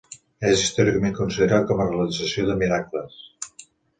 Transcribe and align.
És 0.51 0.61
històricament 0.61 1.13
considerat 1.19 1.69
com 1.71 1.83
a 1.85 1.85
realitzador 1.91 2.49
de 2.51 2.57
miracles. 2.65 3.23